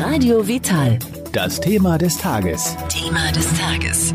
Radio 0.00 0.46
Vital. 0.46 1.00
Das 1.32 1.58
Thema 1.60 1.98
des 1.98 2.18
Tages. 2.18 2.76
Thema 2.88 3.32
des 3.32 3.52
Tages. 3.58 4.14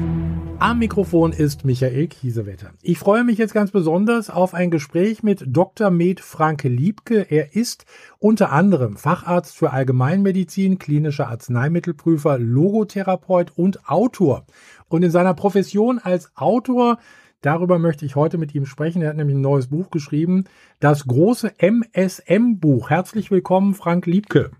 Am 0.58 0.80
Mikrofon 0.80 1.34
ist 1.34 1.66
Michael 1.66 2.08
Kiesewetter. 2.08 2.72
Ich 2.82 2.98
freue 2.98 3.26
mich 3.26 3.38
jetzt 3.38 3.54
ganz 3.54 3.72
besonders 3.72 4.30
auf 4.30 4.54
ein 4.54 4.72
Gespräch 4.72 5.24
mit 5.24 5.44
Dr. 5.46 5.90
Med 5.92 6.22
Franke 6.22 6.70
Liebke. 6.70 7.28
Er 7.30 7.54
ist 7.54 7.86
unter 8.18 8.54
anderem 8.54 8.96
Facharzt 8.96 9.58
für 9.58 9.72
Allgemeinmedizin, 9.72 10.80
klinischer 10.80 11.28
Arzneimittelprüfer, 11.28 12.40
Logotherapeut 12.40 13.52
und 13.58 13.90
Autor. 13.90 14.46
Und 14.88 15.04
in 15.04 15.12
seiner 15.12 15.34
Profession 15.34 16.00
als 16.00 16.32
Autor 16.36 16.98
Darüber 17.42 17.78
möchte 17.78 18.06
ich 18.06 18.16
heute 18.16 18.38
mit 18.38 18.56
ihm 18.56 18.66
sprechen. 18.66 19.02
Er 19.02 19.10
hat 19.10 19.18
nämlich 19.18 19.36
ein 19.36 19.42
neues 19.42 19.68
Buch 19.68 19.92
geschrieben, 19.92 20.46
das 20.80 21.06
große 21.06 21.52
MSM-Buch. 21.58 22.90
Herzlich 22.90 23.32
willkommen, 23.32 23.74
Frank 23.74 24.06
Liebke. 24.06 24.52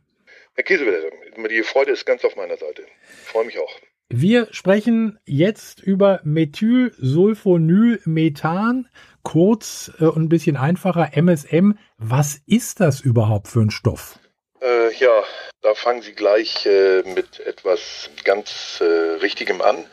Herr 0.56 0.64
Kiesewetter, 0.64 1.10
die 1.50 1.64
Freude 1.64 1.92
ist 1.92 2.06
ganz 2.06 2.24
auf 2.24 2.36
meiner 2.36 2.58
Seite. 2.58 2.84
Ich 3.24 3.30
freue 3.30 3.46
mich 3.46 3.58
auch. 3.58 3.72
Wir 4.10 4.48
sprechen 4.52 5.18
jetzt 5.26 5.82
über 5.82 6.20
Methylsulfonylmethan, 6.24 8.88
kurz 9.24 9.92
äh, 10.00 10.06
und 10.06 10.26
ein 10.26 10.30
bisschen 10.30 10.56
einfacher 10.56 11.18
MSM. 11.18 11.80
Was 11.98 12.40
ist 12.46 12.80
das 12.80 13.02
überhaupt 13.02 13.48
für 13.48 13.62
ein 13.62 13.72
Stoff? 13.72 14.20
Äh, 14.64 14.94
ja, 14.94 15.26
da 15.62 15.76
fangen 15.76 16.02
Sie 16.02 16.14
gleich 16.14 16.66
äh, 16.66 17.02
mit 17.04 17.42
etwas 17.42 18.10
ganz 18.24 18.80
äh, 18.80 18.86
Richtigem 18.86 19.62
an. 19.62 19.86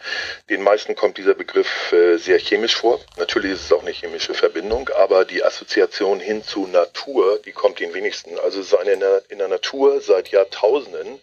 Den 0.48 0.62
meisten 0.62 0.94
kommt 0.94 1.18
dieser 1.18 1.34
Begriff 1.34 1.90
äh, 1.90 2.18
sehr 2.18 2.38
chemisch 2.38 2.76
vor. 2.76 3.00
Natürlich 3.16 3.52
ist 3.52 3.64
es 3.64 3.72
auch 3.72 3.82
eine 3.82 3.90
chemische 3.90 4.32
Verbindung, 4.32 4.88
aber 4.90 5.24
die 5.24 5.42
Assoziation 5.42 6.20
hin 6.20 6.44
zu 6.44 6.68
Natur, 6.68 7.40
die 7.44 7.50
kommt 7.50 7.80
den 7.80 7.92
wenigsten. 7.94 8.38
Also 8.38 8.60
es 8.60 8.66
ist 8.66 8.74
eine 8.74 8.92
in 8.92 9.00
der, 9.00 9.22
in 9.28 9.38
der 9.38 9.48
Natur 9.48 10.00
seit 10.00 10.28
Jahrtausenden 10.28 11.20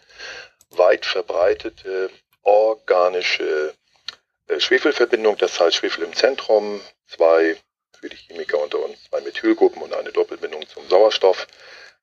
weit 0.72 1.06
verbreitete 1.06 2.10
organische 2.44 3.74
äh, 4.48 4.60
Schwefelverbindung. 4.60 5.38
Das 5.38 5.58
heißt 5.58 5.78
Schwefel 5.78 6.04
im 6.04 6.14
Zentrum, 6.14 6.82
zwei 7.08 7.56
für 7.98 8.10
die 8.10 8.18
Chemiker 8.18 8.62
unter 8.62 8.80
uns, 8.84 9.02
zwei 9.10 9.22
Methylgruppen 9.22 9.82
und 9.82 9.94
eine 9.94 10.12
Doppelbindung 10.12 10.68
zum 10.68 10.86
Sauerstoff 10.90 11.48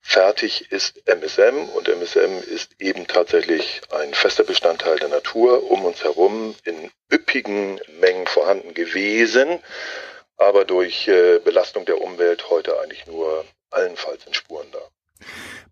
fertig 0.07 0.71
ist 0.71 1.03
MSM 1.09 1.71
und 1.75 1.89
MSM 1.89 2.39
ist 2.47 2.77
eben 2.79 3.07
tatsächlich 3.07 3.81
ein 3.91 4.13
fester 4.13 4.45
Bestandteil 4.45 4.99
der 4.99 5.09
Natur 5.09 5.69
um 5.71 5.85
uns 5.85 6.05
herum 6.05 6.55
in 6.65 6.91
üppigen 7.11 7.81
Mengen 8.01 8.27
vorhanden 8.27 8.75
gewesen, 8.75 9.61
aber 10.37 10.67
durch 10.67 11.09
äh, 11.09 11.39
Belastung 11.39 11.87
der 11.87 12.03
Umwelt 12.03 12.51
heute 12.51 12.79
eigentlich 12.81 13.07
nur 13.07 13.45
allenfalls 13.71 14.27
in 14.27 14.35
Spuren 14.35 14.67
da. 14.73 14.79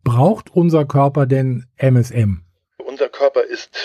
Braucht 0.03 0.51
unser 0.51 0.87
Körper 0.87 1.27
denn 1.27 1.67
MSM? 1.77 2.43
Unser 2.79 3.11
Körper 3.11 3.45
ist, 3.45 3.77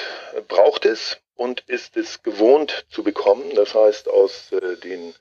braucht 0.47 0.85
es 0.85 1.17
und 1.35 1.59
ist 1.67 1.97
es 1.97 2.23
gewohnt 2.23 2.85
zu 2.89 3.03
bekommen. 3.03 3.43
Das 3.53 3.75
heißt, 3.75 4.09
aus 4.09 4.53
äh, 4.53 4.77
den 4.77 5.13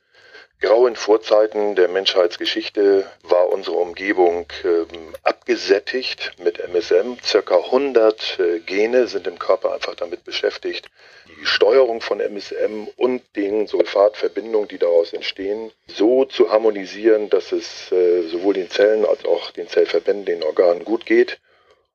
grauen 0.61 0.97
Vorzeiten 0.97 1.75
der 1.75 1.89
Menschheitsgeschichte 1.89 3.07
war 3.23 3.49
unsere 3.51 3.77
Umgebung 3.77 4.47
ähm, 4.65 5.15
abgesättigt 5.23 6.33
mit 6.43 6.59
MSM. 6.59 7.19
Circa 7.23 7.57
100 7.57 8.39
äh, 8.39 8.61
Gene 8.61 9.07
sind 9.07 9.27
im 9.27 9.39
Körper 9.39 9.75
einfach 9.75 9.95
damit 9.95 10.25
beschäftigt, 10.25 10.89
die 11.41 11.47
Steuerung 11.47 12.01
von 12.01 12.21
MSM 12.21 12.89
und 12.97 13.23
den 13.37 13.67
Sulfatverbindungen, 13.67 14.69
die 14.69 14.79
daraus 14.79 15.13
entstehen, 15.13 15.73
so 15.87 16.25
zu 16.25 16.51
harmonisieren, 16.51 17.29
dass 17.29 17.53
es 17.53 17.93
äh, 17.93 18.23
sowohl 18.23 18.55
den 18.55 18.71
Zellen 18.71 19.05
als 19.05 19.25
auch 19.25 19.51
den 19.51 19.69
Zellverbänden, 19.69 20.25
den 20.25 20.43
Organen 20.43 20.85
gut 20.85 21.05
geht. 21.07 21.39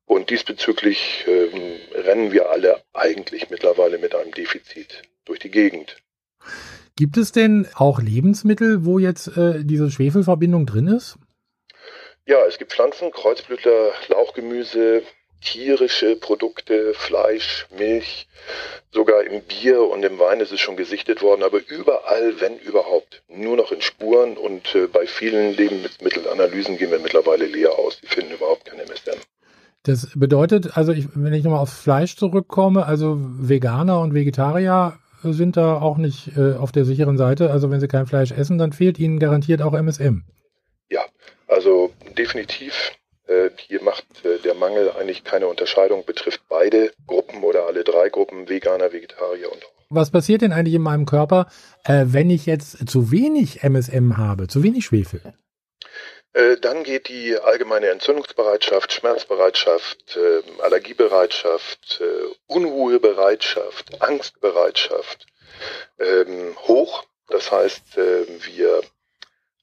Und 0.05 0.29
diesbezüglich 0.29 1.25
ähm, 1.27 1.79
rennen 1.93 2.31
wir 2.31 2.49
alle 2.49 2.83
eigentlich 2.93 3.49
mittlerweile 3.49 3.97
mit 3.97 4.13
einem 4.13 4.33
Defizit 4.33 5.03
durch 5.25 5.39
die 5.39 5.51
Gegend. 5.51 5.95
Gibt 6.95 7.17
es 7.17 7.31
denn 7.31 7.67
auch 7.75 8.01
Lebensmittel, 8.01 8.85
wo 8.85 8.99
jetzt 8.99 9.35
äh, 9.37 9.63
diese 9.63 9.89
Schwefelverbindung 9.89 10.65
drin 10.65 10.87
ist? 10.87 11.17
Ja, 12.25 12.45
es 12.47 12.57
gibt 12.57 12.73
Pflanzen, 12.73 13.11
Kreuzblütler, 13.11 13.91
Lauchgemüse, 14.09 15.01
tierische 15.41 16.15
Produkte, 16.15 16.93
Fleisch, 16.93 17.65
Milch, 17.77 18.27
sogar 18.91 19.23
im 19.23 19.41
Bier 19.41 19.81
und 19.81 20.03
im 20.03 20.19
Wein 20.19 20.39
ist 20.39 20.51
es 20.51 20.59
schon 20.59 20.77
gesichtet 20.77 21.21
worden, 21.21 21.43
aber 21.43 21.59
überall, 21.67 22.39
wenn 22.39 22.57
überhaupt, 22.59 23.23
nur 23.27 23.57
noch 23.57 23.71
in 23.71 23.81
Spuren 23.81 24.37
und 24.37 24.75
äh, 24.75 24.87
bei 24.87 25.07
vielen 25.07 25.55
Lebensmittelanalysen 25.55 26.77
gehen 26.77 26.91
wir 26.91 26.99
mittlerweile 26.99 27.45
leer 27.45 27.71
aus. 27.77 27.99
Die 28.01 28.07
finden 28.07 28.33
überhaupt 28.33 28.65
kein 28.65 28.79
MSM. 28.79 29.19
Das 29.83 30.11
bedeutet, 30.13 30.77
also 30.77 30.91
ich, 30.91 31.07
wenn 31.15 31.33
ich 31.33 31.43
nochmal 31.43 31.61
aufs 31.61 31.79
Fleisch 31.79 32.15
zurückkomme, 32.15 32.85
also 32.85 33.17
Veganer 33.19 33.99
und 33.99 34.13
Vegetarier 34.13 34.99
sind 35.23 35.57
da 35.57 35.79
auch 35.79 35.97
nicht 35.97 36.37
äh, 36.37 36.53
auf 36.53 36.71
der 36.71 36.85
sicheren 36.85 37.17
Seite. 37.17 37.51
Also 37.51 37.69
wenn 37.71 37.79
sie 37.79 37.87
kein 37.87 38.07
Fleisch 38.07 38.31
essen, 38.31 38.57
dann 38.57 38.73
fehlt 38.73 38.99
ihnen 38.99 39.19
garantiert 39.19 39.61
auch 39.61 39.73
MSM. 39.73 40.23
Ja, 40.89 41.01
also 41.47 41.91
definitiv. 42.17 42.91
Äh, 43.27 43.49
hier 43.57 43.81
macht 43.83 44.05
äh, 44.25 44.39
der 44.43 44.55
Mangel 44.55 44.91
eigentlich 44.91 45.23
keine 45.23 45.47
Unterscheidung, 45.47 46.05
betrifft 46.05 46.41
beide 46.49 46.91
Gruppen 47.07 47.43
oder 47.43 47.67
alle 47.67 47.83
drei 47.83 48.09
Gruppen, 48.09 48.49
Veganer, 48.49 48.91
Vegetarier 48.91 49.51
und 49.51 49.63
auch. 49.63 49.71
Was 49.89 50.11
passiert 50.11 50.41
denn 50.41 50.53
eigentlich 50.53 50.75
in 50.75 50.81
meinem 50.81 51.05
Körper, 51.05 51.47
äh, 51.83 52.05
wenn 52.07 52.29
ich 52.29 52.45
jetzt 52.45 52.89
zu 52.89 53.11
wenig 53.11 53.63
MSM 53.63 54.17
habe, 54.17 54.47
zu 54.47 54.63
wenig 54.63 54.85
Schwefel? 54.85 55.21
Äh, 56.33 56.57
dann 56.57 56.83
geht 56.83 57.09
die 57.09 57.37
allgemeine 57.37 57.89
Entzündungsbereitschaft, 57.89 58.93
Schmerzbereitschaft, 58.93 60.15
äh, 60.15 60.41
Allergiebereitschaft, 60.61 61.99
äh, 62.01 62.35
Unruhebereitschaft, 62.47 64.01
Angstbereitschaft 64.01 65.25
ähm, 65.99 66.55
hoch. 66.67 67.03
Das 67.27 67.49
heißt, 67.49 67.95
wir 67.95 68.81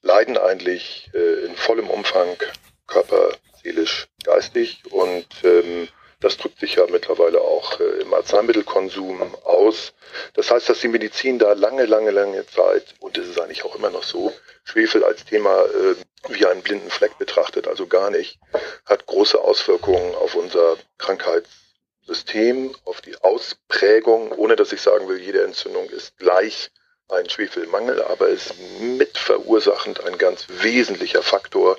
leiden 0.00 0.38
eigentlich 0.38 1.10
in 1.12 1.54
vollem 1.54 1.90
Umfang 1.90 2.38
körper, 2.86 3.32
seelisch, 3.62 4.08
geistig 4.24 4.80
und 4.90 5.26
ähm, 5.44 5.86
das 6.20 6.36
drückt 6.36 6.58
sich 6.58 6.74
ja 6.74 6.86
mittlerweile 6.88 7.40
auch 7.40 7.78
äh, 7.78 8.00
im 8.00 8.12
Arzneimittelkonsum 8.12 9.36
aus. 9.44 9.92
Das 10.34 10.50
heißt, 10.50 10.68
dass 10.68 10.80
die 10.80 10.88
Medizin 10.88 11.38
da 11.38 11.52
lange, 11.52 11.86
lange, 11.86 12.10
lange 12.10 12.44
Zeit, 12.46 12.94
und 13.00 13.16
es 13.18 13.28
ist 13.28 13.40
eigentlich 13.40 13.64
auch 13.64 13.76
immer 13.76 13.90
noch 13.90 14.02
so, 14.02 14.32
Schwefel 14.64 15.04
als 15.04 15.24
Thema 15.24 15.64
äh, 15.64 15.94
wie 16.28 16.46
einen 16.46 16.62
blinden 16.62 16.90
Fleck 16.90 17.16
betrachtet, 17.18 17.68
also 17.68 17.86
gar 17.86 18.10
nicht, 18.10 18.38
hat 18.84 19.06
große 19.06 19.40
Auswirkungen 19.40 20.14
auf 20.16 20.34
unser 20.34 20.76
Krankheitssystem, 20.98 22.74
auf 22.84 23.00
die 23.00 23.16
Ausprägung, 23.22 24.32
ohne 24.32 24.56
dass 24.56 24.72
ich 24.72 24.80
sagen 24.80 25.08
will, 25.08 25.20
jede 25.20 25.44
Entzündung 25.44 25.88
ist 25.90 26.18
gleich 26.18 26.70
ein 27.08 27.30
Schwefelmangel, 27.30 28.02
aber 28.02 28.28
ist 28.28 28.54
mitverursachend 28.80 30.04
ein 30.04 30.18
ganz 30.18 30.46
wesentlicher 30.48 31.22
Faktor, 31.22 31.78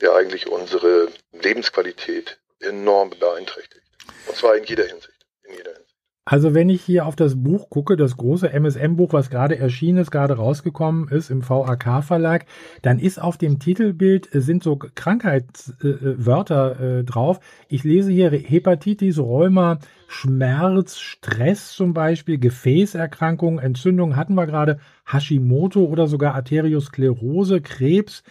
der 0.00 0.14
eigentlich 0.14 0.48
unsere 0.48 1.08
Lebensqualität 1.32 2.38
enorm 2.60 3.10
beeinträchtigt. 3.10 3.82
Und 4.28 4.36
zwar 4.36 4.56
in 4.56 4.64
jeder 4.64 4.84
Hinsicht. 4.84 5.26
In 5.44 5.54
jeder 5.54 5.72
Hinsicht. 5.72 5.86
Also 6.28 6.54
wenn 6.54 6.68
ich 6.68 6.82
hier 6.82 7.06
auf 7.06 7.14
das 7.14 7.40
Buch 7.40 7.70
gucke, 7.70 7.96
das 7.96 8.16
große 8.16 8.52
MSM-Buch, 8.52 9.12
was 9.12 9.30
gerade 9.30 9.58
erschienen 9.58 9.98
ist, 9.98 10.10
gerade 10.10 10.34
rausgekommen 10.34 11.06
ist 11.06 11.30
im 11.30 11.48
VAK-Verlag, 11.48 12.46
dann 12.82 12.98
ist 12.98 13.22
auf 13.22 13.38
dem 13.38 13.60
Titelbild 13.60 14.34
äh, 14.34 14.40
sind 14.40 14.64
so 14.64 14.76
Krankheitswörter 14.76 16.80
äh, 16.80 16.98
äh, 16.98 17.04
drauf. 17.04 17.38
Ich 17.68 17.84
lese 17.84 18.10
hier 18.10 18.32
Hepatitis, 18.32 19.20
Rheuma, 19.20 19.78
Schmerz, 20.08 20.98
Stress 20.98 21.74
zum 21.74 21.94
Beispiel, 21.94 22.38
Gefäßerkrankungen, 22.38 23.60
Entzündungen 23.60 24.16
hatten 24.16 24.34
wir 24.34 24.46
gerade, 24.46 24.80
Hashimoto 25.06 25.84
oder 25.84 26.08
sogar 26.08 26.34
Arteriosklerose, 26.34 27.60
Krebs. 27.60 28.24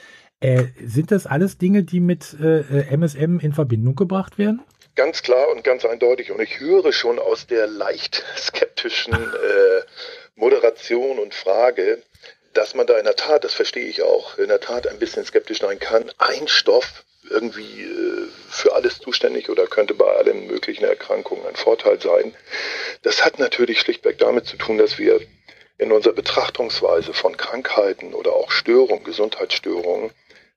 Äh, 0.46 0.68
sind 0.80 1.10
das 1.10 1.26
alles 1.26 1.58
Dinge, 1.58 1.82
die 1.82 2.00
mit 2.00 2.36
äh, 2.40 2.96
MSM 2.96 3.40
in 3.40 3.52
Verbindung 3.52 3.96
gebracht 3.96 4.38
werden? 4.38 4.62
Ganz 4.94 5.24
klar 5.24 5.50
und 5.50 5.64
ganz 5.64 5.86
eindeutig. 5.86 6.30
Und 6.30 6.40
ich 6.40 6.60
höre 6.60 6.94
schon 6.94 7.18
aus 7.18 7.48
der 7.48 7.66
leicht 7.66 8.24
skeptischen 8.38 9.16
äh, 9.16 9.82
Moderation 10.36 11.18
und 11.18 11.34
Frage, 11.34 12.04
dass 12.54 12.76
man 12.76 12.86
da 12.86 12.96
in 13.00 13.06
der 13.06 13.16
Tat, 13.16 13.44
das 13.44 13.56
verstehe 13.56 13.88
ich 13.88 14.04
auch, 14.04 14.38
in 14.38 14.50
der 14.50 14.60
Tat 14.60 14.86
ein 14.86 15.00
bisschen 15.00 15.26
skeptisch 15.26 15.62
sein 15.62 15.80
kann. 15.80 16.12
Ein 16.20 16.48
Stoff 16.48 17.06
irgendwie 17.28 17.82
äh, 17.82 18.28
für 18.48 18.76
alles 18.76 19.00
zuständig 19.00 19.50
oder 19.50 19.66
könnte 19.66 19.96
bei 19.96 20.06
allen 20.06 20.46
möglichen 20.46 20.86
Erkrankungen 20.86 21.48
ein 21.48 21.56
Vorteil 21.56 22.00
sein. 22.00 22.36
Das 23.02 23.26
hat 23.26 23.40
natürlich 23.40 23.80
schlichtweg 23.80 24.20
damit 24.20 24.46
zu 24.46 24.58
tun, 24.58 24.78
dass 24.78 25.00
wir 25.00 25.22
in 25.80 25.92
unserer 25.92 26.14
Betrachtungsweise 26.14 27.16
von 27.16 27.36
Krankheiten 27.36 28.14
oder 28.14 28.34
auch 28.34 28.52
Störungen, 28.52 29.04
Gesundheitsstörungen, 29.04 30.12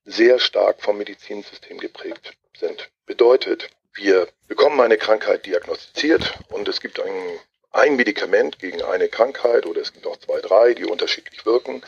sehr 0.08 0.38
stark 0.38 0.82
vom 0.82 0.98
Medizinsystem 0.98 1.78
geprägt 1.78 2.32
sind. 2.58 2.90
Bedeutet, 3.06 3.68
wir 3.94 4.28
bekommen 4.48 4.80
eine 4.80 4.96
Krankheit 4.96 5.46
diagnostiziert 5.46 6.34
und 6.48 6.66
es 6.68 6.80
gibt 6.80 7.00
ein, 7.00 7.38
ein 7.70 7.96
Medikament 7.96 8.58
gegen 8.58 8.82
eine 8.82 9.08
Krankheit 9.08 9.66
oder 9.66 9.80
es 9.80 9.92
gibt 9.92 10.06
auch 10.06 10.16
zwei, 10.16 10.40
drei, 10.40 10.74
die 10.74 10.84
unterschiedlich 10.84 11.44
wirken. 11.44 11.82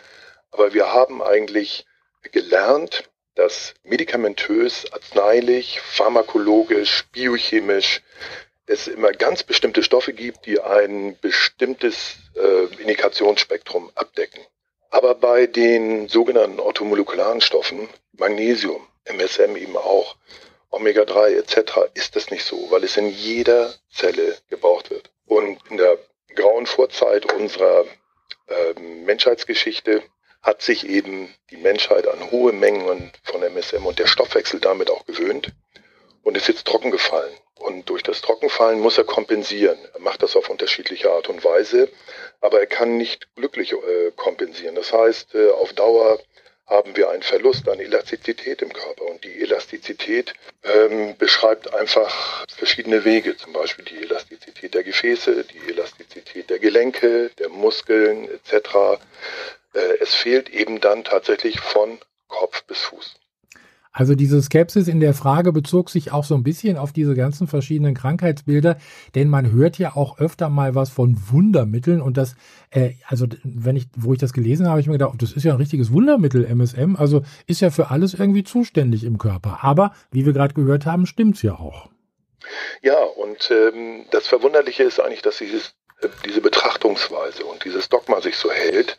Aber 0.50 0.74
wir 0.74 0.92
haben 0.92 1.22
eigentlich 1.22 1.86
gelernt, 2.30 3.04
dass 3.34 3.74
medikamentös, 3.84 4.92
arzneilich, 4.92 5.80
pharmakologisch, 5.80 7.06
biochemisch 7.12 8.02
es 8.66 8.86
immer 8.86 9.12
ganz 9.12 9.42
bestimmte 9.42 9.82
Stoffe 9.82 10.12
gibt, 10.12 10.46
die 10.46 10.60
ein 10.60 11.18
bestimmtes 11.20 12.16
äh, 12.36 12.64
Indikationsspektrum 12.80 13.90
abdecken. 13.94 14.40
Aber 14.90 15.14
bei 15.14 15.46
den 15.46 16.08
sogenannten 16.08 16.60
orthomolekularen 16.60 17.40
Stoffen, 17.40 17.88
Magnesium, 18.12 18.86
MSM 19.04 19.56
eben 19.56 19.76
auch, 19.76 20.16
Omega-3 20.70 21.36
etc., 21.36 21.90
ist 21.94 22.16
das 22.16 22.30
nicht 22.30 22.44
so, 22.44 22.70
weil 22.70 22.84
es 22.84 22.96
in 22.96 23.08
jeder 23.08 23.74
Zelle 23.92 24.38
gebraucht 24.48 24.90
wird. 24.90 25.10
Und 25.26 25.58
in 25.68 25.76
der 25.76 25.98
grauen 26.34 26.66
Vorzeit 26.66 27.32
unserer 27.32 27.84
äh, 28.46 28.80
Menschheitsgeschichte 28.80 30.02
hat 30.42 30.62
sich 30.62 30.88
eben 30.88 31.34
die 31.50 31.56
Menschheit 31.56 32.06
an 32.06 32.30
hohe 32.30 32.52
Mengen 32.52 33.12
von 33.24 33.42
MSM 33.42 33.84
und 33.84 33.98
der 33.98 34.06
Stoffwechsel 34.06 34.60
damit 34.60 34.90
auch 34.90 35.04
gewöhnt 35.06 35.52
und 36.22 36.36
ist 36.36 36.48
jetzt 36.48 36.66
trocken 36.66 36.90
gefallen. 36.90 37.32
Und 37.56 37.90
durch 37.90 38.02
das 38.02 38.22
Trockenfallen 38.22 38.80
muss 38.80 38.96
er 38.96 39.04
kompensieren. 39.04 39.78
Er 39.92 40.00
macht 40.00 40.22
das 40.22 40.34
auf 40.34 40.48
unterschiedliche 40.48 41.10
Art 41.12 41.28
und 41.28 41.44
Weise, 41.44 41.90
aber 42.40 42.58
er 42.60 42.66
kann 42.66 42.96
nicht 42.96 43.28
glücklich 43.34 43.72
äh, 43.72 44.12
kompensieren. 44.16 44.74
Das 44.74 44.94
heißt, 44.94 45.34
äh, 45.34 45.50
auf 45.50 45.74
Dauer 45.74 46.18
haben 46.70 46.96
wir 46.96 47.10
einen 47.10 47.22
Verlust 47.22 47.68
an 47.68 47.80
Elastizität 47.80 48.62
im 48.62 48.72
Körper. 48.72 49.04
Und 49.06 49.24
die 49.24 49.42
Elastizität 49.42 50.32
ähm, 50.62 51.16
beschreibt 51.18 51.74
einfach 51.74 52.46
verschiedene 52.48 53.04
Wege, 53.04 53.36
zum 53.36 53.52
Beispiel 53.52 53.84
die 53.84 53.98
Elastizität 53.98 54.74
der 54.74 54.84
Gefäße, 54.84 55.44
die 55.44 55.68
Elastizität 55.68 56.48
der 56.48 56.60
Gelenke, 56.60 57.30
der 57.38 57.48
Muskeln 57.48 58.28
etc. 58.30 59.02
Äh, 59.74 59.80
es 60.00 60.14
fehlt 60.14 60.48
eben 60.48 60.80
dann 60.80 61.02
tatsächlich 61.02 61.60
von 61.60 61.98
Kopf 62.28 62.62
bis 62.64 62.78
Fuß. 62.78 63.16
Also 63.92 64.14
diese 64.14 64.40
Skepsis 64.40 64.86
in 64.86 65.00
der 65.00 65.14
Frage 65.14 65.52
bezog 65.52 65.90
sich 65.90 66.12
auch 66.12 66.24
so 66.24 66.36
ein 66.36 66.44
bisschen 66.44 66.76
auf 66.76 66.92
diese 66.92 67.14
ganzen 67.14 67.48
verschiedenen 67.48 67.94
Krankheitsbilder, 67.94 68.76
denn 69.16 69.28
man 69.28 69.50
hört 69.50 69.78
ja 69.78 69.96
auch 69.96 70.18
öfter 70.18 70.48
mal 70.48 70.76
was 70.76 70.90
von 70.90 71.16
Wundermitteln 71.30 72.00
und 72.00 72.16
das, 72.16 72.36
äh, 72.70 72.92
also 73.06 73.26
wenn 73.42 73.74
ich, 73.74 73.86
wo 73.96 74.12
ich 74.12 74.20
das 74.20 74.32
gelesen 74.32 74.66
habe, 74.66 74.72
habe 74.72 74.80
ich 74.80 74.86
mir 74.86 74.92
gedacht, 74.92 75.20
das 75.20 75.32
ist 75.32 75.42
ja 75.42 75.52
ein 75.52 75.58
richtiges 75.58 75.92
Wundermittel, 75.92 76.44
MSM, 76.44 76.94
also 76.96 77.22
ist 77.46 77.60
ja 77.60 77.70
für 77.70 77.90
alles 77.90 78.14
irgendwie 78.14 78.44
zuständig 78.44 79.02
im 79.02 79.18
Körper. 79.18 79.58
Aber 79.62 79.92
wie 80.12 80.24
wir 80.24 80.32
gerade 80.32 80.54
gehört 80.54 80.86
haben, 80.86 81.06
stimmt's 81.06 81.42
ja 81.42 81.54
auch. 81.54 81.88
Ja, 82.82 82.96
und 82.96 83.50
ähm, 83.50 84.06
das 84.10 84.28
Verwunderliche 84.28 84.84
ist 84.84 85.00
eigentlich, 85.00 85.22
dass 85.22 85.38
dieses, 85.38 85.74
äh, 86.00 86.08
diese 86.24 86.40
Betrachtungsweise 86.40 87.44
und 87.44 87.64
dieses 87.64 87.88
Dogma 87.88 88.20
sich 88.20 88.36
so 88.36 88.50
hält, 88.50 88.98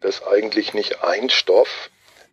dass 0.00 0.22
eigentlich 0.26 0.74
nicht 0.74 1.02
ein 1.02 1.30
Stoff 1.30 1.90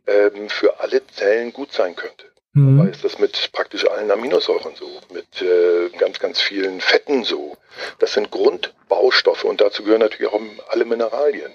ähm, 0.08 0.50
für 0.50 0.80
alle 0.80 1.06
Zellen 1.08 1.54
gut 1.54 1.72
sein 1.72 1.96
könnte. 1.96 2.26
Mhm. 2.54 2.78
Dabei 2.78 2.90
ist 2.92 3.04
das 3.04 3.20
mit 3.20 3.52
praktisch 3.52 3.90
allen 3.90 4.12
Aminosäuren 4.12 4.76
so, 4.76 4.88
mit 5.12 5.42
äh, 5.42 5.90
ganz, 5.98 6.20
ganz 6.20 6.40
vielen 6.40 6.82
Fetten 6.82 7.24
so. 7.24 7.58
Das 8.00 8.14
sind 8.14 8.32
Grundbaustoffe 8.32 9.44
und 9.46 9.60
dazu 9.60 9.84
gehören 9.84 10.02
natürlich 10.02 10.32
auch 10.32 10.42
alle 10.70 10.86
Mineralien. 10.86 11.54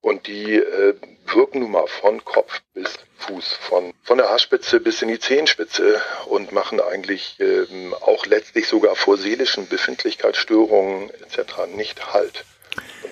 Und 0.00 0.26
die 0.26 0.54
äh, 0.56 0.94
wirken 1.26 1.60
nun 1.60 1.72
mal 1.72 1.86
von 1.86 2.24
Kopf 2.24 2.60
bis 2.74 2.98
Fuß, 3.18 3.54
von, 3.54 3.92
von 4.02 4.18
der 4.18 4.28
Haarspitze 4.28 4.80
bis 4.80 5.02
in 5.02 5.08
die 5.08 5.18
Zehenspitze 5.18 6.00
und 6.26 6.52
machen 6.52 6.80
eigentlich 6.80 7.36
ähm, 7.40 7.94
auch 8.00 8.26
letztlich 8.26 8.68
sogar 8.68 8.96
vor 8.96 9.16
seelischen 9.16 9.66
Befindlichkeitsstörungen 9.68 11.10
etc. 11.10 11.66
nicht 11.74 12.12
Halt. 12.12 12.44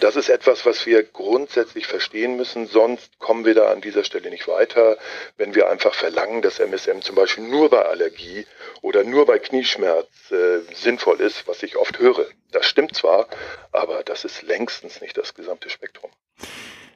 Das 0.02 0.16
ist 0.16 0.28
etwas, 0.28 0.66
was 0.66 0.84
wir 0.84 1.04
grundsätzlich 1.04 1.87
verstehen 1.87 2.37
müssen, 2.37 2.66
sonst 2.66 3.20
kommen 3.20 3.44
wir 3.44 3.54
da 3.54 3.70
an 3.70 3.81
dieser 3.81 4.02
Stelle 4.02 4.31
nicht 4.31 4.49
weiter, 4.49 4.96
wenn 5.37 5.54
wir 5.54 5.70
einfach 5.70 5.94
verlangen, 5.94 6.43
dass 6.43 6.58
MSM 6.58 7.02
zum 7.02 7.14
Beispiel 7.14 7.44
nur 7.44 7.70
bei 7.70 7.82
Allergie 7.82 8.44
oder 8.81 9.04
nur 9.04 9.26
bei 9.26 9.38
Knieschmerz 9.38 10.08
äh, 10.32 10.58
sinnvoll 10.75 11.20
ist, 11.20 11.46
was 11.46 11.62
ich 11.62 11.76
oft 11.76 12.00
höre. 12.00 12.26
Das 12.50 12.66
stimmt 12.66 12.96
zwar, 12.96 13.28
aber 13.70 14.02
das 14.02 14.25
ist 14.25 14.43
längstens 14.43 15.00
nicht 15.00 15.16
das 15.16 15.34
gesamte 15.34 15.70
Spektrum. 15.70 16.10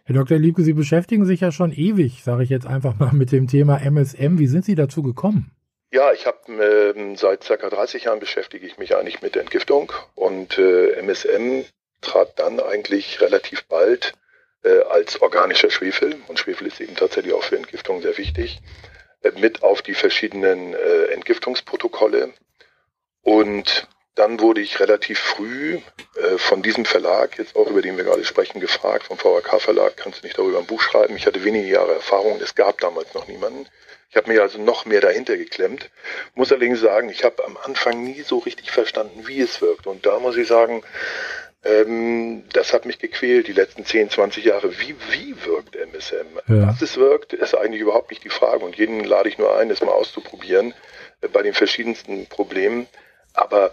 Herr 0.03 0.17
Dr. 0.17 0.38
Liebke, 0.38 0.62
Sie 0.62 0.73
beschäftigen 0.73 1.26
sich 1.26 1.43
ja 1.43 1.53
schon 1.53 1.70
ewig, 1.70 2.25
sage 2.25 2.43
ich 2.43 2.50
jetzt 2.50 2.67
einfach 2.67 2.99
mal, 2.99 3.11
mit 3.12 3.31
dem 3.31 3.47
Thema 3.47 3.76
MSM. 3.76 4.41
Wie 4.41 4.49
sind 4.49 4.64
Sie 4.64 4.75
dazu 4.75 5.05
gekommen? 5.05 5.53
Ja, 5.93 6.12
ich 6.12 6.26
habe 6.26 6.93
ähm, 6.97 7.14
seit 7.14 7.47
ca. 7.47 7.56
30 7.56 8.03
Jahren 8.03 8.19
beschäftige 8.19 8.67
ich 8.67 8.79
mich 8.79 8.97
eigentlich 8.97 9.23
mit 9.23 9.37
Entgiftung 9.37 9.93
und 10.17 10.58
äh, 10.58 11.00
MSM 11.00 11.67
trat 12.00 12.38
dann 12.38 12.60
eigentlich 12.60 13.20
relativ 13.20 13.64
bald 13.64 14.14
äh, 14.62 14.81
als 14.90 15.20
organischer 15.22 15.70
Schwefel, 15.70 16.16
und 16.28 16.38
Schwefel 16.38 16.66
ist 16.66 16.81
eben 16.81 16.96
tatsächlich 16.96 17.34
auch 17.34 17.43
für 17.43 17.56
Entgiftung 17.56 18.02
sehr 18.02 18.19
wichtig, 18.19 18.60
äh, 19.22 19.31
mit 19.38 19.62
auf 19.62 19.82
die 19.82 19.94
verschiedenen 19.94 20.75
äh, 20.75 21.06
Entgiftungsprotokolle. 21.06 22.32
Und 23.22 23.88
dann 24.16 24.40
wurde 24.40 24.62
ich 24.62 24.81
relativ 24.81 25.19
früh 25.19 25.81
äh, 26.16 26.38
von 26.38 26.62
diesem 26.62 26.87
Verlag, 26.87 27.38
jetzt 27.38 27.54
auch 27.54 27.69
über 27.69 27.82
den 27.82 27.96
wir 27.96 28.04
gerade 28.04 28.25
sprechen, 28.25 28.60
gefragt, 28.60 29.04
vom 29.04 29.19
VHK 29.19 29.60
Verlag, 29.60 29.96
kannst 29.96 30.22
du 30.22 30.26
nicht 30.26 30.38
darüber 30.38 30.58
ein 30.58 30.66
Buch 30.66 30.81
schreiben? 30.81 31.16
Ich 31.16 31.26
hatte 31.26 31.44
wenige 31.44 31.69
Jahre 31.69 31.94
Erfahrung, 31.94 32.40
es 32.40 32.54
gab 32.54 32.81
damals 32.81 33.12
noch 33.14 33.28
niemanden. 33.28 33.66
Ich 34.08 34.16
habe 34.16 34.32
mir 34.32 34.40
also 34.40 34.58
noch 34.58 34.87
mehr 34.87 35.00
dahinter 35.02 35.37
geklemmt. 35.37 35.90
Muss 36.34 36.50
allerdings 36.50 36.81
sagen, 36.81 37.10
ich 37.10 37.25
habe 37.25 37.44
am 37.44 37.58
Anfang 37.58 38.02
nie 38.02 38.22
so 38.22 38.38
richtig 38.38 38.70
verstanden, 38.70 39.26
wie 39.26 39.40
es 39.40 39.60
wirkt. 39.60 39.87
Und 39.87 40.06
da 40.06 40.19
muss 40.19 40.37
ich 40.37 40.48
sagen, 40.48 40.82
ähm, 41.64 42.44
das 42.53 42.73
hat 42.73 42.87
mich 42.87 42.99
gequält 42.99 43.49
die 43.49 43.53
letzten 43.53 43.85
10, 43.85 44.11
20 44.11 44.44
Jahre. 44.44 44.79
Wie, 44.79 44.94
wie 45.11 45.44
wirkt 45.44 45.75
MSM? 45.75 46.26
Ja. 46.49 46.69
Was 46.69 46.82
es 46.82 46.97
wirkt, 46.97 47.32
ist 47.32 47.55
eigentlich 47.55 47.81
überhaupt 47.81 48.11
nicht 48.11 48.25
die 48.25 48.31
Frage. 48.31 48.64
Und 48.64 48.76
jeden 48.76 49.05
lade 49.05 49.29
ich 49.29 49.38
nur 49.38 49.56
ein, 49.56 49.69
das 49.69 49.81
mal 49.81 49.93
auszuprobieren 49.93 50.75
äh, 51.23 51.29
bei 51.29 51.43
den 51.43 51.55
verschiedensten 51.55 52.26
Problemen. 52.26 52.87
Aber 53.35 53.73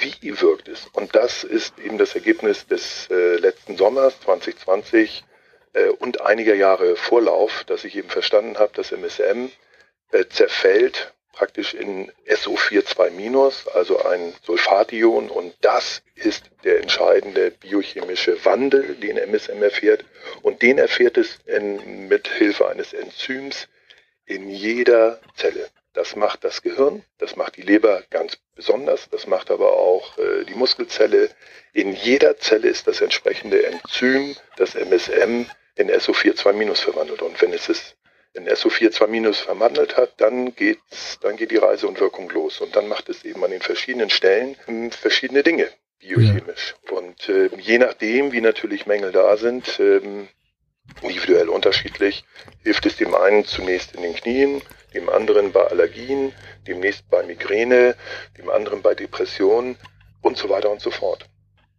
wie 0.00 0.40
wirkt 0.40 0.68
es? 0.68 0.86
Und 0.92 1.14
das 1.14 1.44
ist 1.44 1.78
eben 1.78 1.98
das 1.98 2.14
Ergebnis 2.14 2.66
des 2.66 3.08
äh, 3.10 3.36
letzten 3.36 3.76
Sommers 3.76 4.20
2020 4.20 5.24
äh, 5.72 5.88
und 5.88 6.20
einiger 6.20 6.54
Jahre 6.54 6.96
Vorlauf, 6.96 7.64
dass 7.64 7.84
ich 7.84 7.96
eben 7.96 8.08
verstanden 8.08 8.58
habe, 8.58 8.72
dass 8.74 8.92
MSM 8.92 9.50
äh, 10.12 10.26
zerfällt 10.28 11.13
praktisch 11.34 11.74
in 11.74 12.10
SO42-, 12.28 13.68
also 13.68 14.02
ein 14.04 14.34
Sulfation 14.42 15.30
und 15.30 15.54
das 15.60 16.02
ist 16.14 16.44
der 16.64 16.80
entscheidende 16.80 17.50
biochemische 17.50 18.44
Wandel, 18.44 18.94
den 18.96 19.16
MSM 19.16 19.62
erfährt 19.62 20.04
und 20.42 20.62
den 20.62 20.78
erfährt 20.78 21.16
es 21.18 21.38
in, 21.46 22.08
mit 22.08 22.28
Hilfe 22.28 22.68
eines 22.68 22.92
Enzyms 22.92 23.68
in 24.26 24.48
jeder 24.48 25.20
Zelle. 25.36 25.68
Das 25.92 26.16
macht 26.16 26.42
das 26.42 26.62
Gehirn, 26.62 27.04
das 27.18 27.36
macht 27.36 27.56
die 27.56 27.62
Leber 27.62 28.02
ganz 28.10 28.36
besonders, 28.56 29.08
das 29.10 29.26
macht 29.26 29.50
aber 29.50 29.74
auch 29.74 30.18
äh, 30.18 30.44
die 30.44 30.54
Muskelzelle. 30.54 31.30
In 31.72 31.92
jeder 31.92 32.36
Zelle 32.38 32.68
ist 32.68 32.88
das 32.88 33.00
entsprechende 33.00 33.64
Enzym, 33.64 34.36
das 34.56 34.74
MSM, 34.74 35.46
in 35.76 35.90
SO42- 35.90 36.74
verwandelt. 36.76 37.22
Und 37.22 37.40
wenn 37.40 37.52
es 37.52 37.68
es 37.68 37.94
wenn 38.34 38.48
SO4 38.48 38.90
2 38.90 39.06
minus 39.06 39.38
verwandelt 39.38 39.96
hat, 39.96 40.20
dann 40.20 40.54
geht's, 40.54 41.18
dann 41.20 41.36
geht 41.36 41.52
die 41.52 41.56
Reise 41.56 41.86
und 41.86 42.00
Wirkung 42.00 42.28
los. 42.30 42.60
Und 42.60 42.76
dann 42.76 42.88
macht 42.88 43.08
es 43.08 43.24
eben 43.24 43.42
an 43.44 43.50
den 43.50 43.62
verschiedenen 43.62 44.10
Stellen 44.10 44.56
hm, 44.66 44.90
verschiedene 44.90 45.42
Dinge 45.42 45.68
biochemisch. 46.00 46.74
Ja. 46.90 46.98
Und 46.98 47.28
äh, 47.28 47.48
je 47.58 47.78
nachdem, 47.78 48.32
wie 48.32 48.40
natürlich 48.40 48.86
Mängel 48.86 49.12
da 49.12 49.36
sind, 49.36 49.78
ähm, 49.80 50.28
individuell 51.00 51.48
unterschiedlich, 51.48 52.24
hilft 52.62 52.84
es 52.86 52.96
dem 52.96 53.14
einen 53.14 53.44
zunächst 53.44 53.94
in 53.94 54.02
den 54.02 54.14
Knien, 54.14 54.62
dem 54.92 55.08
anderen 55.08 55.52
bei 55.52 55.62
Allergien, 55.62 56.32
demnächst 56.66 57.08
bei 57.08 57.22
Migräne, 57.22 57.96
dem 58.36 58.50
anderen 58.50 58.82
bei 58.82 58.94
Depressionen 58.94 59.76
und 60.20 60.36
so 60.36 60.48
weiter 60.48 60.70
und 60.70 60.80
so 60.80 60.90
fort. 60.90 61.26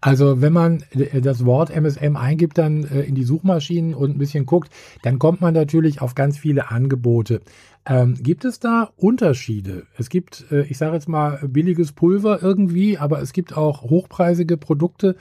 Also 0.06 0.40
wenn 0.40 0.54
man 0.54 0.84
äh, 0.92 1.20
das 1.20 1.46
Wort 1.48 1.72
MSM 1.72 2.16
eingibt, 2.16 2.60
dann 2.60 2.84
äh, 2.84 3.02
in 3.02 3.16
die 3.16 3.24
Suchmaschinen 3.24 3.96
und 3.96 4.12
ein 4.12 4.20
bisschen 4.20 4.46
guckt, 4.46 4.72
dann 5.02 5.18
kommt 5.18 5.42
man 5.42 5.56
natürlich 5.56 6.00
auf 6.00 6.14
ganz 6.14 6.38
viele 6.38 6.70
Angebote. 6.70 7.42
Ähm, 7.88 8.16
gibt 8.22 8.46
es 8.46 8.60
da 8.60 8.92
Unterschiede? 8.98 9.88
Es 9.98 10.10
gibt, 10.10 10.46
äh, 10.52 10.62
ich 10.66 10.78
sage 10.78 10.94
jetzt 10.94 11.10
mal, 11.10 11.40
billiges 11.48 11.92
Pulver 11.92 12.38
irgendwie, 12.44 13.00
aber 13.00 13.20
es 13.20 13.34
gibt 13.34 13.58
auch 13.58 13.82
hochpreisige 13.82 14.58
Produkte. 14.58 15.16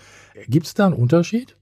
Gibt 0.49 0.67
es 0.67 0.75
da 0.75 0.85
einen 0.85 0.95
Unterschied? 0.95 1.57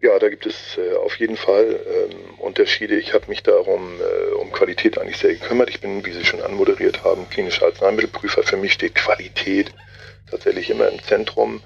Ja, 0.00 0.18
da 0.18 0.30
gibt 0.30 0.46
es 0.46 0.78
auf 1.04 1.16
jeden 1.16 1.36
Fall 1.36 1.78
ähm, 1.86 2.16
Unterschiede. 2.38 2.96
Ich 2.96 3.12
habe 3.12 3.28
mich 3.28 3.42
darum 3.42 3.82
um 4.40 4.50
Qualität 4.52 4.98
eigentlich 4.98 5.18
sehr 5.18 5.34
gekümmert. 5.34 5.68
Ich 5.68 5.80
bin, 5.80 6.04
wie 6.04 6.12
Sie 6.12 6.24
schon 6.24 6.40
anmoderiert 6.40 7.04
haben, 7.04 7.28
klinischer 7.28 7.66
Arzneimittelprüfer. 7.66 8.42
Für 8.42 8.56
mich 8.56 8.72
steht 8.72 8.94
Qualität 8.94 9.72
tatsächlich 10.30 10.70
immer 10.70 10.88
im 10.88 11.00
Zentrum. 11.02 11.60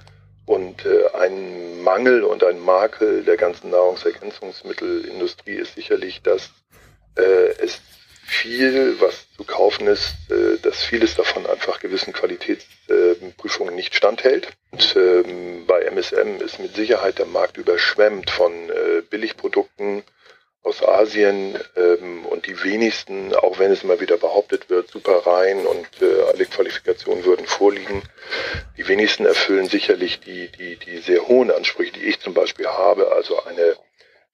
Und 0.46 0.86
äh, 0.86 1.08
ein 1.18 1.82
Mangel 1.82 2.22
und 2.22 2.44
ein 2.44 2.60
Makel 2.60 3.24
der 3.24 3.36
ganzen 3.36 3.70
Nahrungsergänzungsmittelindustrie 3.70 5.56
ist 5.56 5.74
sicherlich, 5.74 6.22
dass 6.22 6.50
äh, 7.16 7.50
es 7.58 7.80
viel, 8.26 9.00
was 9.00 9.26
zu 9.36 9.44
kaufen 9.44 9.86
ist, 9.86 10.14
äh, 10.30 10.58
dass 10.62 10.82
vieles 10.84 11.14
davon 11.14 11.46
einfach 11.46 11.80
gewissen 11.80 12.12
Qualitätsprüfungen 12.12 13.74
äh, 13.74 13.76
nicht 13.76 13.94
standhält. 13.94 14.48
Und 14.72 14.96
ähm, 14.96 15.64
bei 15.66 15.82
MSM 15.82 16.40
ist 16.40 16.58
mit 16.58 16.74
Sicherheit 16.74 17.18
der 17.18 17.26
Markt 17.26 17.56
überschwemmt 17.56 18.30
von 18.30 18.52
äh, 18.52 19.02
Billigprodukten 19.08 20.02
aus 20.66 20.82
Asien 20.82 21.56
ähm, 21.76 22.26
und 22.26 22.46
die 22.46 22.64
wenigsten, 22.64 23.32
auch 23.34 23.60
wenn 23.60 23.70
es 23.70 23.84
immer 23.84 24.00
wieder 24.00 24.16
behauptet 24.16 24.68
wird, 24.68 24.90
super 24.90 25.24
rein 25.24 25.64
und 25.64 25.86
äh, 26.02 26.22
alle 26.22 26.44
Qualifikationen 26.44 27.24
würden 27.24 27.46
vorliegen, 27.46 28.02
die 28.76 28.88
wenigsten 28.88 29.26
erfüllen 29.26 29.68
sicherlich 29.68 30.18
die, 30.18 30.48
die, 30.48 30.76
die 30.76 30.98
sehr 30.98 31.28
hohen 31.28 31.52
Ansprüche, 31.52 31.92
die 31.92 32.06
ich 32.06 32.18
zum 32.18 32.34
Beispiel 32.34 32.66
habe, 32.66 33.12
also 33.12 33.44
eine 33.44 33.76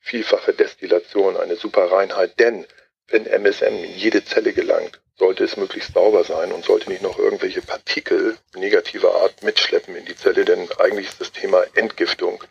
vielfache 0.00 0.54
Destillation, 0.54 1.36
eine 1.36 1.56
super 1.56 1.92
Reinheit, 1.92 2.40
denn 2.40 2.66
wenn 3.08 3.26
MSM 3.26 3.84
in 3.84 3.94
jede 3.94 4.24
Zelle 4.24 4.54
gelangt, 4.54 5.00
sollte 5.18 5.44
es 5.44 5.58
möglichst 5.58 5.92
sauber 5.92 6.24
sein 6.24 6.50
und 6.50 6.64
sollte 6.64 6.88
nicht 6.88 7.02
noch 7.02 7.18
irgendwelche 7.18 7.60
Partikel 7.60 8.38
negativer 8.56 9.16
Art 9.16 9.42
mitschleppen 9.42 9.94
in 9.94 10.06
die 10.06 10.16
Zelle, 10.16 10.46
denn 10.46 10.66
eigentlich 10.78 11.08
ist 11.08 11.20
das 11.20 11.30
Thema 11.30 11.62
Entgiftung 11.74 12.42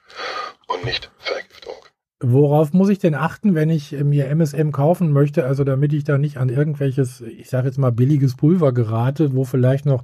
und 0.68 0.86
nicht 0.86 1.10
Vergiftung. 1.18 1.76
Worauf 2.24 2.72
muss 2.72 2.90
ich 2.90 3.00
denn 3.00 3.16
achten, 3.16 3.56
wenn 3.56 3.72
ich 3.72 3.94
mir 3.94 4.28
MSM 4.28 4.72
kaufen 4.72 5.12
möchte, 5.12 5.46
also 5.46 5.63
damit 5.63 5.92
ich 5.92 6.04
da 6.04 6.20
nicht 6.20 6.38
an 6.38 6.50
irgendwelches, 6.50 7.22
ich 7.22 7.50
sage 7.50 7.68
jetzt 7.68 7.80
mal 7.80 7.92
billiges 7.92 8.38
Pulver 8.38 8.74
gerate, 8.74 9.34
wo 9.34 9.44
vielleicht 9.44 9.88
noch 9.88 10.04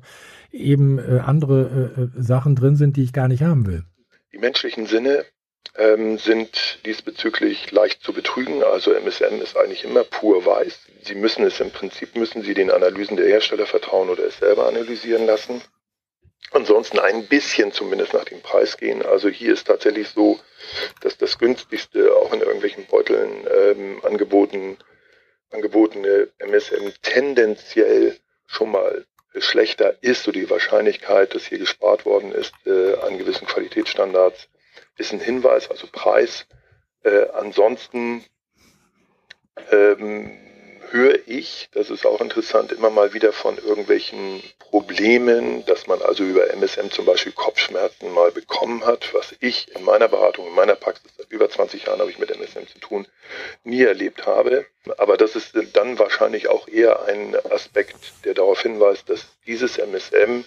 eben 0.51 0.97
äh, 0.97 1.19
andere 1.19 1.91
äh, 1.95 2.01
äh, 2.01 2.07
Sachen 2.17 2.55
drin 2.55 2.75
sind, 2.75 2.97
die 2.97 3.03
ich 3.03 3.13
gar 3.13 3.27
nicht 3.27 3.43
haben 3.43 3.67
will? 3.67 3.83
Die 4.33 4.39
menschlichen 4.39 4.87
Sinne 4.87 5.25
ähm, 5.77 6.17
sind 6.17 6.79
diesbezüglich 6.85 7.71
leicht 7.71 8.01
zu 8.01 8.13
betrügen. 8.13 8.63
Also 8.63 8.93
MSM 8.93 9.39
ist 9.41 9.55
eigentlich 9.55 9.83
immer 9.83 10.03
pur 10.03 10.43
weiß. 10.43 10.79
Sie 11.03 11.15
müssen 11.15 11.45
es 11.45 11.59
im 11.59 11.69
Prinzip, 11.69 12.15
müssen 12.15 12.41
Sie 12.41 12.55
den 12.55 12.71
Analysen 12.71 13.17
der 13.17 13.27
Hersteller 13.27 13.67
vertrauen 13.67 14.09
oder 14.09 14.23
es 14.23 14.39
selber 14.39 14.67
analysieren 14.67 15.27
lassen. 15.27 15.61
Ansonsten 16.51 16.99
ein 16.99 17.27
bisschen 17.27 17.71
zumindest 17.71 18.13
nach 18.13 18.23
dem 18.23 18.41
Preis 18.41 18.77
gehen. 18.77 19.05
Also 19.05 19.27
hier 19.27 19.53
ist 19.53 19.67
tatsächlich 19.67 20.09
so, 20.09 20.39
dass 21.01 21.17
das 21.17 21.37
günstigste 21.37 22.15
auch 22.15 22.31
in 22.33 22.39
irgendwelchen 22.39 22.85
Beuteln 22.85 23.45
ähm, 23.53 24.01
angeboten, 24.03 24.77
angebotene 25.51 26.29
MSM 26.39 26.93
tendenziell 27.01 28.17
schon 28.45 28.71
mal 28.71 29.05
schlechter 29.35 30.01
ist, 30.01 30.23
so 30.23 30.31
die 30.31 30.49
Wahrscheinlichkeit, 30.49 31.35
dass 31.35 31.45
hier 31.45 31.59
gespart 31.59 32.05
worden 32.05 32.31
ist 32.31 32.53
äh, 32.65 32.95
an 32.95 33.17
gewissen 33.17 33.45
Qualitätsstandards, 33.45 34.49
ist 34.97 35.13
ein 35.13 35.19
Hinweis, 35.19 35.69
also 35.69 35.87
Preis. 35.91 36.47
Äh, 37.03 37.27
ansonsten 37.33 38.25
ähm, 39.71 40.39
höre 40.91 41.19
ich, 41.27 41.69
das 41.73 41.89
ist 41.89 42.05
auch 42.05 42.21
interessant, 42.21 42.71
immer 42.71 42.89
mal 42.89 43.13
wieder 43.13 43.33
von 43.33 43.57
irgendwelchen 43.57 44.41
Problemen, 44.59 45.65
dass 45.65 45.87
man 45.87 46.01
also 46.01 46.23
über 46.23 46.49
MSM 46.53 46.89
zum 46.91 47.05
Beispiel 47.05 47.31
Kopfschmerzen 47.31 48.11
mal 48.13 48.31
bekommen 48.31 48.85
hat, 48.85 49.13
was 49.13 49.35
ich 49.39 49.73
in 49.75 49.83
meiner 49.83 50.07
Beratung, 50.07 50.47
in 50.47 50.55
meiner 50.55 50.75
Praxis, 50.75 51.11
seit 51.17 51.31
über 51.31 51.49
20 51.49 51.85
Jahren 51.85 51.99
habe 51.99 52.11
ich 52.11 52.19
mit 52.19 52.31
MSM 52.31 52.67
zu 52.67 52.79
tun, 52.79 53.07
nie 53.63 53.83
erlebt 53.83 54.25
habe. 54.25 54.65
Aber 54.97 55.17
das 55.17 55.35
ist 55.35 55.53
dann 55.73 55.99
wahrscheinlich 55.99 56.47
auch 56.47 56.67
eher 56.67 57.05
ein 57.05 57.35
Aspekt, 57.51 58.13
der 58.25 58.33
darauf 58.33 58.61
hinweist, 58.61 59.09
dass 59.09 59.27
dieses 59.45 59.77
MSM 59.77 60.43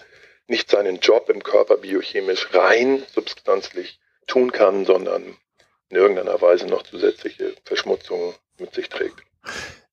nicht 0.46 0.70
seinen 0.70 0.98
Job 0.98 1.30
im 1.30 1.42
Körper 1.42 1.76
biochemisch 1.76 2.48
rein 2.52 3.04
substanzlich 3.14 4.00
tun 4.26 4.52
kann, 4.52 4.84
sondern 4.84 5.36
in 5.90 5.96
irgendeiner 5.96 6.40
Weise 6.40 6.66
noch 6.66 6.82
zusätzliche 6.82 7.54
Verschmutzungen 7.64 8.34
mit 8.58 8.74
sich 8.74 8.88
trägt. 8.88 9.20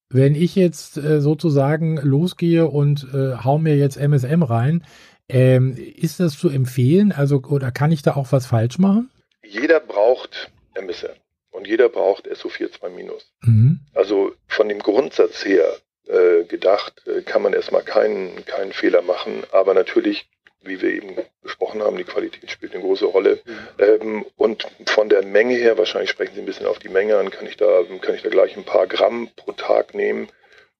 Wenn 0.09 0.35
ich 0.35 0.55
jetzt 0.55 0.97
äh, 0.97 1.19
sozusagen 1.19 1.97
losgehe 1.97 2.67
und 2.67 3.07
äh, 3.13 3.35
hau 3.43 3.57
mir 3.57 3.75
jetzt 3.75 3.97
MSM 3.97 4.43
rein, 4.43 4.85
ähm, 5.29 5.75
ist 5.77 6.19
das 6.19 6.37
zu 6.37 6.49
empfehlen? 6.49 7.11
Also, 7.11 7.41
oder 7.43 7.71
kann 7.71 7.91
ich 7.91 8.01
da 8.01 8.15
auch 8.15 8.31
was 8.31 8.45
falsch 8.45 8.79
machen? 8.79 9.09
Jeder 9.43 9.79
braucht 9.79 10.51
MSM 10.75 11.15
und 11.51 11.67
jeder 11.67 11.89
braucht 11.89 12.27
SO42-. 12.29 13.23
Mhm. 13.41 13.79
Also 13.93 14.33
von 14.47 14.69
dem 14.69 14.79
Grundsatz 14.79 15.43
her 15.43 15.65
äh, 16.07 16.45
gedacht, 16.45 17.05
äh, 17.07 17.21
kann 17.21 17.41
man 17.41 17.53
erstmal 17.53 17.83
keinen, 17.83 18.45
keinen 18.45 18.71
Fehler 18.71 19.01
machen, 19.01 19.43
aber 19.51 19.73
natürlich 19.73 20.29
wie 20.67 20.81
wir 20.81 20.89
eben 20.89 21.15
besprochen 21.41 21.81
haben, 21.81 21.97
die 21.97 22.03
Qualität 22.03 22.49
spielt 22.51 22.73
eine 22.73 22.83
große 22.83 23.05
Rolle. 23.05 23.41
Ähm, 23.79 24.25
und 24.35 24.67
von 24.85 25.09
der 25.09 25.23
Menge 25.25 25.55
her, 25.55 25.77
wahrscheinlich 25.77 26.09
sprechen 26.09 26.35
Sie 26.35 26.41
ein 26.41 26.45
bisschen 26.45 26.67
auf 26.67 26.79
die 26.79 26.89
Menge 26.89 27.17
an, 27.17 27.29
kann 27.31 27.47
ich 27.47 27.57
da, 27.57 27.83
kann 28.01 28.15
ich 28.15 28.23
da 28.23 28.29
gleich 28.29 28.55
ein 28.57 28.63
paar 28.63 28.87
Gramm 28.87 29.29
pro 29.35 29.51
Tag 29.53 29.93
nehmen. 29.93 30.29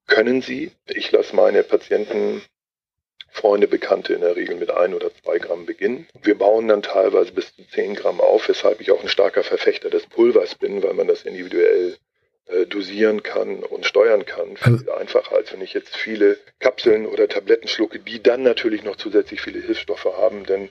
Können 0.07 0.41
Sie. 0.41 0.71
Ich 0.87 1.11
lasse 1.11 1.35
meine 1.35 1.63
Patienten, 1.63 2.41
Freunde, 3.29 3.67
Bekannte 3.67 4.13
in 4.13 4.21
der 4.21 4.35
Regel 4.35 4.55
mit 4.55 4.71
ein 4.71 4.93
oder 4.93 5.11
zwei 5.13 5.37
Gramm 5.37 5.65
beginnen. 5.65 6.07
Wir 6.23 6.37
bauen 6.37 6.67
dann 6.67 6.81
teilweise 6.81 7.33
bis 7.33 7.55
zu 7.55 7.67
zehn 7.67 7.93
Gramm 7.93 8.19
auf, 8.19 8.47
weshalb 8.47 8.81
ich 8.81 8.91
auch 8.91 9.01
ein 9.01 9.09
starker 9.09 9.43
Verfechter 9.43 9.89
des 9.89 10.07
Pulvers 10.07 10.55
bin, 10.55 10.81
weil 10.81 10.93
man 10.93 11.07
das 11.07 11.23
individuell 11.23 11.97
dosieren 12.69 13.23
kann 13.23 13.63
und 13.63 13.85
steuern 13.85 14.25
kann. 14.25 14.57
Viel 14.57 14.73
also, 14.73 14.91
einfacher, 14.93 15.35
als 15.35 15.51
wenn 15.51 15.61
ich 15.61 15.73
jetzt 15.73 15.95
viele 15.95 16.37
Kapseln 16.59 17.05
oder 17.05 17.27
Tabletten 17.27 17.67
schlucke, 17.67 17.99
die 17.99 18.23
dann 18.23 18.43
natürlich 18.43 18.83
noch 18.83 18.95
zusätzlich 18.95 19.41
viele 19.41 19.59
Hilfsstoffe 19.59 20.05
haben, 20.05 20.45
denn 20.45 20.69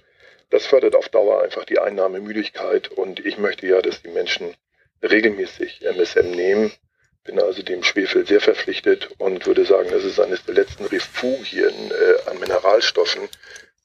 das 0.51 0.67
fördert 0.67 0.95
auf 0.95 1.09
Dauer 1.09 1.43
einfach 1.43 1.65
die 1.65 1.79
Einnahmemüdigkeit 1.79 2.89
und 2.89 3.25
ich 3.25 3.39
möchte 3.39 3.67
ja, 3.67 3.83
dass 3.83 4.03
die 4.03 4.11
Menschen 4.11 4.55
regelmäßig 5.03 5.85
MSM 5.85 6.31
nehmen. 6.31 6.73
Bin 7.25 7.41
also 7.41 7.63
dem 7.63 7.83
Schwefel 7.83 8.27
sehr 8.27 8.41
verpflichtet 8.41 9.11
und 9.19 9.47
würde 9.47 9.65
sagen, 9.65 9.89
das 9.91 10.05
ist 10.05 10.21
eines 10.21 10.45
der 10.45 10.55
letzten 10.55 10.85
Refugien 10.85 11.75
äh, 11.91 12.31
an 12.31 12.39
Mineralstoffen, 12.39 13.23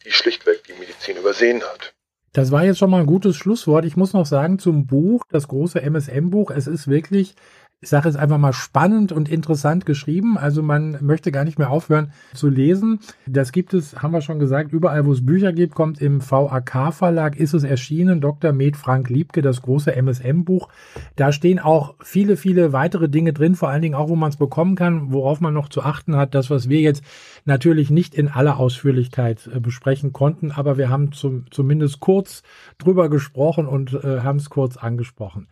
die 0.06 0.12
schlichtweg 0.12 0.64
die 0.66 0.74
Medizin 0.74 1.18
übersehen 1.18 1.64
hat. 1.64 1.94
Das 2.34 2.52
war 2.52 2.64
jetzt 2.64 2.78
schon 2.78 2.92
mal 2.92 3.02
ein 3.02 3.08
gutes 3.08 3.36
Schlusswort. 3.36 3.84
Ich 3.84 3.98
muss 3.98 4.14
noch 4.14 4.26
sagen 4.26 4.60
zum 4.60 4.86
Buch, 4.86 5.24
das 5.30 5.48
große 5.48 5.82
MSM-Buch, 5.82 6.52
es 6.52 6.68
ist 6.68 6.88
wirklich 6.88 7.36
ich 7.84 7.90
sage 7.90 8.08
jetzt 8.08 8.18
einfach 8.18 8.38
mal 8.38 8.54
spannend 8.54 9.12
und 9.12 9.28
interessant 9.28 9.88
geschrieben. 9.88 10.38
Also 10.38 10.62
man 10.62 11.00
möchte 11.02 11.32
gar 11.32 11.44
nicht 11.44 11.58
mehr 11.58 11.72
aufhören 11.72 12.14
zu 12.36 12.48
lesen. 12.48 13.00
Das 13.26 13.52
gibt 13.52 13.74
es, 13.74 14.04
haben 14.04 14.14
wir 14.14 14.22
schon 14.22 14.38
gesagt, 14.38 14.72
überall, 14.72 15.08
wo 15.08 15.12
es 15.12 15.26
Bücher 15.26 15.52
gibt, 15.52 15.74
kommt 15.74 16.00
im 16.00 16.22
VAK-Verlag, 16.22 17.36
ist 17.38 17.56
es 17.56 17.64
erschienen. 17.64 18.22
Dr. 18.22 18.52
Med 18.52 18.78
Frank 18.78 19.10
Liebke, 19.10 19.42
das 19.42 19.64
große 19.64 19.96
MSM-Buch. 19.96 20.70
Da 21.16 21.32
stehen 21.32 21.58
auch 21.58 21.96
viele, 22.04 22.38
viele 22.38 22.72
weitere 22.72 23.10
Dinge 23.10 23.34
drin, 23.34 23.56
vor 23.56 23.70
allen 23.70 23.82
Dingen 23.82 23.96
auch, 23.96 24.10
wo 24.10 24.16
man 24.16 24.30
es 24.30 24.38
bekommen 24.38 24.76
kann, 24.76 25.12
worauf 25.12 25.42
man 25.42 25.56
noch 25.56 25.68
zu 25.68 25.82
achten 25.82 26.16
hat. 26.16 26.36
Das, 26.36 26.52
was 26.52 26.70
wir 26.70 26.82
jetzt 26.82 27.04
natürlich 27.46 27.90
nicht 27.90 28.14
in 28.14 28.28
aller 28.28 28.58
Ausführlichkeit 28.58 29.50
äh, 29.52 29.60
besprechen 29.60 30.14
konnten, 30.14 30.52
aber 30.52 30.78
wir 30.78 30.90
haben 30.90 31.14
zum, 31.14 31.50
zumindest 31.50 32.00
kurz 32.00 32.44
drüber 32.78 33.10
gesprochen 33.10 33.66
und 33.66 33.96
äh, 33.96 34.20
haben 34.20 34.38
es 34.38 34.52
kurz 34.52 34.78
angesprochen. 34.78 35.48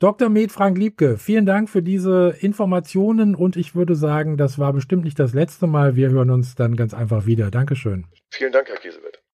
Dr. 0.00 0.28
Med 0.28 0.50
Frank 0.50 0.76
Liebke, 0.76 1.18
vielen 1.18 1.46
Dank 1.46 1.70
für 1.70 1.82
diese 1.82 2.34
Informationen 2.40 3.34
und 3.34 3.56
ich 3.56 3.76
würde 3.76 3.94
sagen, 3.94 4.36
das 4.36 4.58
war 4.58 4.72
bestimmt 4.72 5.04
nicht 5.04 5.18
das 5.18 5.34
letzte 5.34 5.66
Mal. 5.68 5.94
Wir 5.94 6.10
hören 6.10 6.30
uns 6.30 6.56
dann 6.56 6.74
ganz 6.74 6.94
einfach 6.94 7.26
wieder. 7.26 7.50
Dankeschön. 7.50 8.06
Vielen 8.30 8.52
Dank, 8.52 8.68
Herr 8.68 8.76
Kiesel. 8.76 9.00